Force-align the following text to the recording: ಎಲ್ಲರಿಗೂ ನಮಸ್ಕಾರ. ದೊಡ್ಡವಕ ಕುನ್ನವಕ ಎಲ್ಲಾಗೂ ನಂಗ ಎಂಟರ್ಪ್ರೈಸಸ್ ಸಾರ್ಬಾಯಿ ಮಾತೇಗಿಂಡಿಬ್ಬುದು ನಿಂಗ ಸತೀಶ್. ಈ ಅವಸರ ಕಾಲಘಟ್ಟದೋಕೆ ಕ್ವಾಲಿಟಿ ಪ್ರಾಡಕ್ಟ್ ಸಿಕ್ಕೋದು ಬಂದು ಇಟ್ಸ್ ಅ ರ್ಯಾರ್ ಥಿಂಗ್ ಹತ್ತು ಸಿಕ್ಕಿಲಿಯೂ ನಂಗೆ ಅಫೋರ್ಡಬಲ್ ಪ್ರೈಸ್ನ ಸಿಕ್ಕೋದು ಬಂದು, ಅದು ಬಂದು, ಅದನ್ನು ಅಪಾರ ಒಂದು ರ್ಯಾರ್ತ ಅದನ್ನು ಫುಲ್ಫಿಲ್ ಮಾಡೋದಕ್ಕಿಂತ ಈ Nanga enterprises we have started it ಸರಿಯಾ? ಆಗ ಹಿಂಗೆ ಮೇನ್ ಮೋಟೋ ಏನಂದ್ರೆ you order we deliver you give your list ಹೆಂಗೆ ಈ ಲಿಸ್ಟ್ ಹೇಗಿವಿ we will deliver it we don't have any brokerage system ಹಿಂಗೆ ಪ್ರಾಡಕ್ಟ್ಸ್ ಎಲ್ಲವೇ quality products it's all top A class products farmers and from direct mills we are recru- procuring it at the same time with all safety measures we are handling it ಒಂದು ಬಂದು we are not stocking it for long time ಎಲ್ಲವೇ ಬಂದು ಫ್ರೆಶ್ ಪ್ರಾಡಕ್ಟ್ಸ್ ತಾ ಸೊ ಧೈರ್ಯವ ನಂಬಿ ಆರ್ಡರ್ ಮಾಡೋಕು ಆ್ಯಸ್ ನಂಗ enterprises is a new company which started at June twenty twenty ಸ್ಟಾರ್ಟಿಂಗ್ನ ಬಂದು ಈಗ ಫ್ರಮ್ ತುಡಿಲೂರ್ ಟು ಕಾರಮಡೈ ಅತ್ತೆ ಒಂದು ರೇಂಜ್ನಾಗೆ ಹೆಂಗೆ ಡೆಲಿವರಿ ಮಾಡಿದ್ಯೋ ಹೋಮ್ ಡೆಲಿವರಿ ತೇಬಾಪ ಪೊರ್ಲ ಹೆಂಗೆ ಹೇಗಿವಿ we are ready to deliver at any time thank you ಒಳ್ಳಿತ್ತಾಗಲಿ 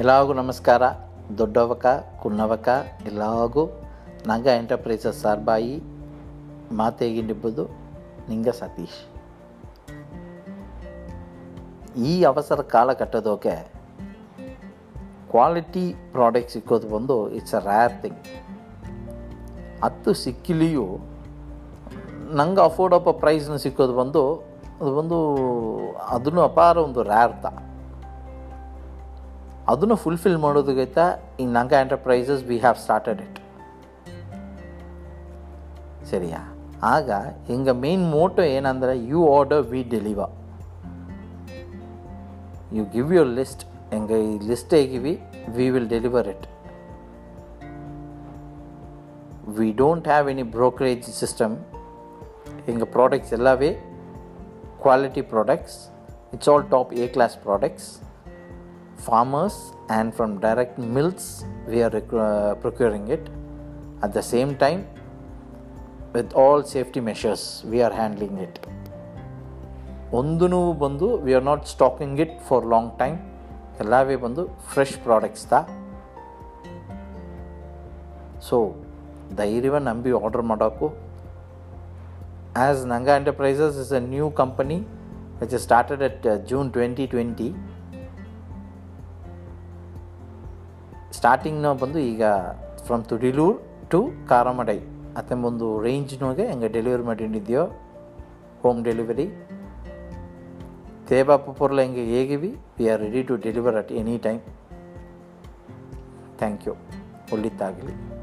ಎಲ್ಲರಿಗೂ 0.00 0.32
ನಮಸ್ಕಾರ. 0.32 0.82
ದೊಡ್ಡವಕ 1.38 1.86
ಕುನ್ನವಕ 2.22 2.68
ಎಲ್ಲಾಗೂ 3.06 3.62
ನಂಗ 4.26 4.46
ಎಂಟರ್ಪ್ರೈಸಸ್ 4.60 5.18
ಸಾರ್ಬಾಯಿ 5.22 5.74
ಮಾತೇಗಿಂಡಿಬ್ಬುದು 6.72 7.64
ನಿಂಗ 8.28 8.48
ಸತೀಶ್. 8.60 8.98
ಈ 12.10 12.22
ಅವಸರ 12.22 12.60
ಕಾಲಘಟ್ಟದೋಕೆ 12.74 13.56
ಕ್ವಾಲಿಟಿ 15.30 15.86
ಪ್ರಾಡಕ್ಟ್ 16.12 16.50
ಸಿಕ್ಕೋದು 16.50 16.88
ಬಂದು 16.88 17.30
ಇಟ್ಸ್ 17.30 17.54
ಅ 17.54 17.64
ರ್ಯಾರ್ 17.70 17.96
ಥಿಂಗ್ 18.02 18.22
ಹತ್ತು 19.84 20.14
ಸಿಕ್ಕಿಲಿಯೂ 20.24 20.86
ನಂಗೆ 22.40 22.62
ಅಫೋರ್ಡಬಲ್ 22.70 23.18
ಪ್ರೈಸ್ನ 23.24 23.56
ಸಿಕ್ಕೋದು 23.56 23.96
ಬಂದು, 24.02 24.24
ಅದು 24.80 24.92
ಬಂದು, 25.00 25.18
ಅದನ್ನು 26.16 26.40
ಅಪಾರ 26.40 26.76
ಒಂದು 26.76 27.02
ರ್ಯಾರ್ತ 27.02 27.46
ಅದನ್ನು 29.68 29.94
ಫುಲ್ಫಿಲ್ 29.94 30.38
ಮಾಡೋದಕ್ಕಿಂತ 30.38 30.98
ಈ 31.40 31.46
Nanga 31.46 31.72
enterprises 31.72 32.44
we 32.44 32.58
have 32.58 32.76
started 32.76 33.20
it 33.20 33.38
ಸರಿಯಾ? 36.10 36.40
ಆಗ 36.82 37.10
ಹಿಂಗೆ 37.46 37.72
ಮೇನ್ 37.72 38.10
ಮೋಟೋ 38.10 38.42
ಏನಂದ್ರೆ 38.42 38.98
you 39.06 39.34
order 39.34 39.62
we 39.62 39.82
deliver 39.84 40.32
you 42.74 42.84
give 42.84 43.14
your 43.14 43.26
list 43.28 43.62
ಹೆಂಗೆ 43.92 44.18
ಈ 44.24 44.38
ಲಿಸ್ಟ್ 44.38 44.74
ಹೇಗಿವಿ 44.74 45.12
we 45.48 45.70
will 45.70 45.88
deliver 45.88 46.28
it 46.28 46.46
we 49.58 49.72
don't 49.72 50.08
have 50.08 50.30
any 50.30 50.42
brokerage 50.42 51.04
system 51.04 51.54
ಹಿಂಗೆ 52.66 52.84
ಪ್ರಾಡಕ್ಟ್ಸ್ 52.84 53.32
ಎಲ್ಲವೇ 53.32 53.70
quality 54.82 55.22
products 55.22 55.78
it's 56.32 56.48
all 56.48 56.64
top 56.70 56.92
A 56.92 57.06
class 57.06 57.38
products 57.38 57.88
farmers 58.99 59.55
and 59.89 60.13
from 60.15 60.39
direct 60.39 60.77
mills 60.95 61.45
we 61.67 61.83
are 61.83 61.89
recru- 61.89 62.61
procuring 62.61 63.07
it 63.07 63.25
at 64.01 64.13
the 64.13 64.21
same 64.23 64.55
time 64.55 64.81
with 66.13 66.33
all 66.33 66.63
safety 66.63 66.99
measures 66.99 67.63
we 67.65 67.79
are 67.81 67.93
handling 67.93 68.37
it 68.47 68.55
ಒಂದು 70.11 70.47
ಬಂದು 70.73 71.07
we 71.17 71.33
are 71.33 71.43
not 71.43 71.65
stocking 71.65 72.19
it 72.19 72.41
for 72.41 72.65
long 72.65 72.91
time 72.99 73.17
ಎಲ್ಲವೇ 73.79 74.15
ಬಂದು 74.15 74.43
ಫ್ರೆಶ್ 74.73 74.97
ಪ್ರಾಡಕ್ಟ್ಸ್ 75.03 75.45
ತಾ 75.45 75.59
ಸೊ 78.49 78.57
ಧೈರ್ಯವ 79.35 79.77
ನಂಬಿ 79.77 80.11
ಆರ್ಡರ್ 80.11 80.41
ಮಾಡೋಕು 80.41 80.87
ಆ್ಯಸ್ 82.57 82.85
ನಂಗ 82.85 83.09
enterprises 83.19 83.77
is 83.83 83.93
a 83.93 84.01
new 84.13 84.29
company 84.41 84.77
which 85.39 85.55
started 85.67 86.03
at 86.03 86.27
June 86.47 86.71
twenty 86.71 87.07
twenty 87.07 87.49
ಸ್ಟಾರ್ಟಿಂಗ್ನ 91.20 91.72
ಬಂದು 91.72 91.98
ಈಗ 91.98 92.22
ಫ್ರಮ್ 92.86 93.04
ತುಡಿಲೂರ್ 93.04 93.56
ಟು 93.90 94.10
ಕಾರಮಡೈ 94.28 94.78
ಅತ್ತೆ 95.16 95.34
ಒಂದು 95.34 95.82
ರೇಂಜ್ನಾಗೆ 95.82 96.46
ಹೆಂಗೆ 96.46 96.68
ಡೆಲಿವರಿ 96.68 97.02
ಮಾಡಿದ್ಯೋ 97.02 97.64
ಹೋಮ್ 98.62 98.84
ಡೆಲಿವರಿ 98.84 99.26
ತೇಬಾಪ 101.08 101.50
ಪೊರ್ಲ 101.50 101.80
ಹೆಂಗೆ 101.80 102.04
ಹೇಗಿವಿ 102.04 102.58
we 102.78 102.88
are 102.88 103.00
ready 103.00 103.22
to 103.22 103.36
deliver 103.36 103.76
at 103.76 103.92
any 103.92 104.18
time 104.18 104.40
thank 106.38 106.68
you 106.68 106.76
ಒಳ್ಳಿತ್ತಾಗಲಿ 107.32 108.19